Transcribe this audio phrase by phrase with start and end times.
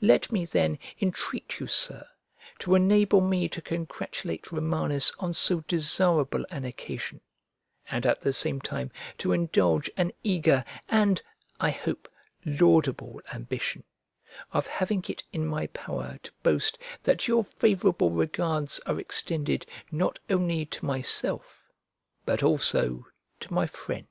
[0.00, 2.06] Let me, then, entreat you, Sir,
[2.60, 7.20] to enable me to congratulate Romanus on so desirable an occasion,
[7.90, 11.20] and at the same time to indulge an eager and,
[11.60, 12.08] I hope,
[12.46, 13.84] laudable ambition,
[14.52, 20.18] of having it in my power to boast that your favourable regards are extended not
[20.30, 21.68] only to myself,
[22.24, 23.04] but also
[23.40, 24.06] to my friend.